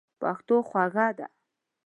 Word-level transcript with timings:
پښتو 0.21 0.55
خوږه 0.69 1.07
ده. 1.17 1.27